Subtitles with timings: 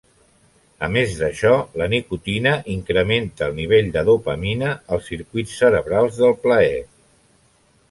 [0.85, 1.51] A més d'això,
[1.81, 6.75] la nicotina incrementa el nivell de dopamina als circuits cerebrals del plaer.